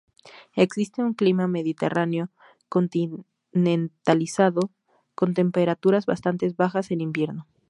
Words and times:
Existe 0.55 1.03
un 1.03 1.13
clima 1.13 1.47
mediterráneo 1.47 2.31
continentalizado, 2.69 4.71
con 5.13 5.35
temperaturas 5.35 6.07
bastante 6.07 6.49
bajas 6.57 6.89
en 6.89 7.01
invierno. 7.01 7.45